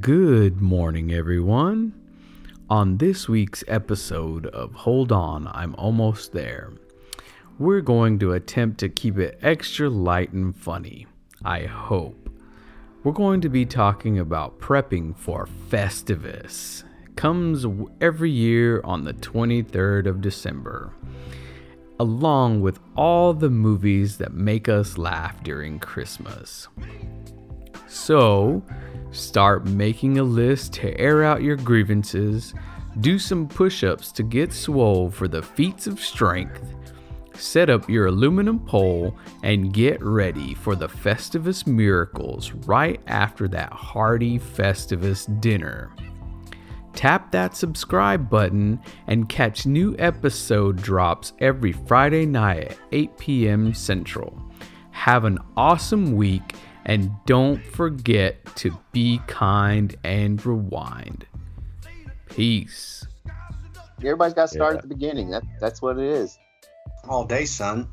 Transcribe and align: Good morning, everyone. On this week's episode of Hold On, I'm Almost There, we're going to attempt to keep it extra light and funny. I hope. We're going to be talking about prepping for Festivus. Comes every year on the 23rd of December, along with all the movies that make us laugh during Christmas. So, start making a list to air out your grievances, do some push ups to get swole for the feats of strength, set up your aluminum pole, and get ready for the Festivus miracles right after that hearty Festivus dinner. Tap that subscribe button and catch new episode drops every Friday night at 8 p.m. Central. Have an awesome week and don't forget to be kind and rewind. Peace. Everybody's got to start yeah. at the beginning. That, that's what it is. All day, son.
Good 0.00 0.60
morning, 0.60 1.12
everyone. 1.12 1.92
On 2.70 2.98
this 2.98 3.28
week's 3.28 3.64
episode 3.66 4.46
of 4.46 4.72
Hold 4.72 5.10
On, 5.10 5.48
I'm 5.48 5.74
Almost 5.74 6.32
There, 6.32 6.70
we're 7.58 7.80
going 7.80 8.20
to 8.20 8.34
attempt 8.34 8.78
to 8.78 8.88
keep 8.88 9.18
it 9.18 9.40
extra 9.42 9.90
light 9.90 10.32
and 10.32 10.54
funny. 10.54 11.08
I 11.44 11.64
hope. 11.64 12.30
We're 13.02 13.10
going 13.10 13.40
to 13.40 13.48
be 13.48 13.66
talking 13.66 14.20
about 14.20 14.60
prepping 14.60 15.16
for 15.16 15.48
Festivus. 15.68 16.84
Comes 17.16 17.66
every 18.00 18.30
year 18.30 18.80
on 18.84 19.02
the 19.02 19.14
23rd 19.14 20.06
of 20.06 20.20
December, 20.20 20.92
along 21.98 22.60
with 22.60 22.78
all 22.94 23.34
the 23.34 23.50
movies 23.50 24.18
that 24.18 24.32
make 24.32 24.68
us 24.68 24.96
laugh 24.96 25.42
during 25.42 25.80
Christmas. 25.80 26.68
So, 27.88 28.62
start 29.12 29.66
making 29.66 30.18
a 30.18 30.22
list 30.22 30.72
to 30.74 30.98
air 30.98 31.22
out 31.22 31.42
your 31.42 31.56
grievances, 31.56 32.54
do 33.00 33.18
some 33.18 33.46
push 33.46 33.84
ups 33.84 34.10
to 34.12 34.22
get 34.22 34.52
swole 34.52 35.10
for 35.10 35.28
the 35.28 35.42
feats 35.42 35.86
of 35.86 36.00
strength, 36.00 36.74
set 37.34 37.70
up 37.70 37.88
your 37.88 38.06
aluminum 38.06 38.58
pole, 38.60 39.16
and 39.42 39.72
get 39.72 40.02
ready 40.02 40.54
for 40.54 40.74
the 40.74 40.88
Festivus 40.88 41.66
miracles 41.66 42.52
right 42.66 43.00
after 43.06 43.48
that 43.48 43.72
hearty 43.72 44.38
Festivus 44.38 45.40
dinner. 45.40 45.94
Tap 46.94 47.30
that 47.32 47.56
subscribe 47.56 48.28
button 48.28 48.78
and 49.06 49.28
catch 49.28 49.64
new 49.64 49.96
episode 49.98 50.76
drops 50.76 51.32
every 51.38 51.72
Friday 51.72 52.26
night 52.26 52.72
at 52.72 52.78
8 52.92 53.18
p.m. 53.18 53.74
Central. 53.74 54.38
Have 54.90 55.24
an 55.24 55.38
awesome 55.56 56.14
week 56.14 56.54
and 56.84 57.10
don't 57.26 57.64
forget 57.64 58.44
to 58.56 58.76
be 58.92 59.20
kind 59.26 59.94
and 60.04 60.44
rewind. 60.44 61.26
Peace. 62.26 63.06
Everybody's 63.98 64.34
got 64.34 64.48
to 64.48 64.54
start 64.54 64.72
yeah. 64.72 64.78
at 64.78 64.82
the 64.82 64.88
beginning. 64.88 65.30
That, 65.30 65.44
that's 65.60 65.80
what 65.80 65.98
it 65.98 66.04
is. 66.04 66.38
All 67.08 67.24
day, 67.24 67.44
son. 67.44 67.88